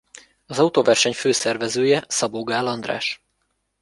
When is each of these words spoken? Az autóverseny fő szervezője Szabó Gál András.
Az 0.45 0.59
autóverseny 0.59 1.13
fő 1.13 1.31
szervezője 1.31 2.03
Szabó 2.07 2.43
Gál 2.43 2.67
András. 2.67 3.21